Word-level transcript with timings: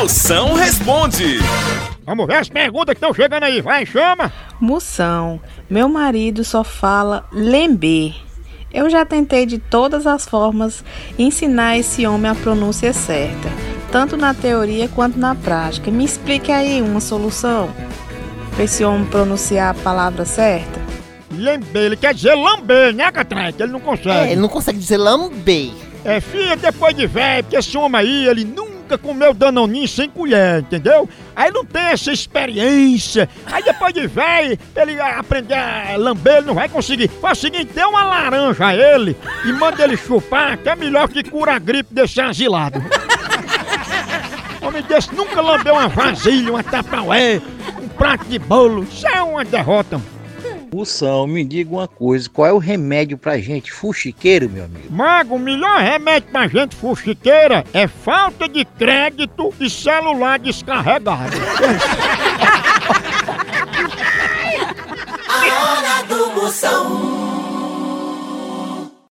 Moção 0.00 0.54
responde. 0.54 1.40
Vamos 2.06 2.26
ver 2.26 2.36
as 2.36 2.48
perguntas 2.48 2.94
que 2.94 3.04
estão 3.04 3.12
chegando 3.12 3.42
aí. 3.42 3.60
Vai, 3.60 3.84
chama. 3.84 4.32
Moção, 4.58 5.38
meu 5.68 5.90
marido 5.90 6.42
só 6.42 6.64
fala 6.64 7.26
lember. 7.30 8.14
Eu 8.72 8.88
já 8.88 9.04
tentei 9.04 9.44
de 9.44 9.58
todas 9.58 10.06
as 10.06 10.24
formas 10.24 10.82
ensinar 11.18 11.76
esse 11.76 12.06
homem 12.06 12.30
a 12.30 12.34
pronúncia 12.34 12.94
certa, 12.94 13.50
tanto 13.92 14.16
na 14.16 14.32
teoria 14.32 14.88
quanto 14.88 15.18
na 15.18 15.34
prática. 15.34 15.90
Me 15.90 16.06
explique 16.06 16.50
aí 16.50 16.80
uma 16.80 17.00
solução 17.00 17.68
para 18.54 18.64
esse 18.64 18.82
homem 18.82 19.04
pronunciar 19.04 19.72
a 19.72 19.82
palavra 19.82 20.24
certa. 20.24 20.80
Lember, 21.30 21.82
ele 21.82 21.96
quer 21.96 22.14
dizer 22.14 22.34
lamber, 22.34 22.94
né, 22.94 23.12
Catrai? 23.12 23.52
Que 23.52 23.64
ele 23.64 23.72
não 23.72 23.80
consegue. 23.80 24.08
É, 24.08 24.32
ele 24.32 24.40
não 24.40 24.48
consegue 24.48 24.78
dizer 24.78 24.96
lamber. 24.96 25.72
É, 26.06 26.22
filha, 26.22 26.56
depois 26.56 26.96
de 26.96 27.06
velho, 27.06 27.44
porque 27.44 27.56
esse 27.56 27.76
homem 27.76 28.00
aí, 28.00 28.26
ele 28.26 28.44
nunca 28.90 28.98
comeu 28.98 29.32
danoninho 29.32 29.86
sem 29.86 30.08
colher, 30.08 30.60
entendeu? 30.60 31.08
Aí 31.36 31.50
não 31.52 31.64
tem 31.64 31.82
essa 31.82 32.12
experiência. 32.12 33.28
Aí 33.46 33.62
depois 33.62 33.94
de 33.94 34.06
velho, 34.06 34.58
ele 34.74 35.00
aprender 35.00 35.54
a 35.54 35.96
lamber, 35.96 36.38
ele 36.38 36.46
não 36.46 36.54
vai 36.54 36.68
conseguir. 36.68 37.08
Faz 37.08 37.38
o 37.38 37.40
seguinte, 37.40 37.72
dê 37.72 37.84
uma 37.84 38.04
laranja 38.04 38.66
a 38.66 38.74
ele 38.74 39.16
e 39.44 39.52
manda 39.52 39.84
ele 39.84 39.96
chupar, 39.96 40.58
que 40.58 40.68
é 40.68 40.74
melhor 40.74 41.08
que 41.08 41.22
cura 41.22 41.54
a 41.54 41.58
gripe 41.58 41.94
desse 41.94 42.20
asilado. 42.20 42.82
Homem 44.60 44.82
desse 44.82 45.14
nunca 45.14 45.40
lambeu 45.40 45.74
uma 45.74 45.88
vasilha, 45.88 46.50
uma 46.50 46.62
tapaué, 46.62 47.40
um 47.80 47.88
prato 47.88 48.24
de 48.26 48.38
bolo. 48.38 48.82
Isso 48.82 49.06
é 49.06 49.22
uma 49.22 49.44
derrota. 49.44 50.00
Moção, 50.72 51.26
me 51.26 51.44
diga 51.44 51.70
uma 51.70 51.88
coisa, 51.88 52.30
qual 52.30 52.46
é 52.46 52.52
o 52.52 52.58
remédio 52.58 53.18
pra 53.18 53.38
gente 53.38 53.72
fuxiqueiro, 53.72 54.48
meu 54.48 54.64
amigo? 54.64 54.86
Mago, 54.88 55.34
o 55.34 55.38
melhor 55.38 55.80
remédio 55.80 56.28
pra 56.30 56.46
gente 56.46 56.76
fuxiqueira 56.76 57.64
é 57.72 57.88
falta 57.88 58.48
de 58.48 58.64
crédito 58.64 59.52
e 59.58 59.68
celular 59.68 60.38
descarregado. 60.38 61.36
A 65.28 65.42
hora 65.42 66.02
do 66.04 66.40
Moção. 66.40 67.09